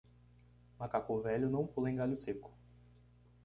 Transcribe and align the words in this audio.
Macaco 0.79 1.21
velho 1.21 1.47
não 1.47 1.67
pula 1.67 1.91
em 1.91 1.95
galho 1.97 2.17
seco. 2.17 2.51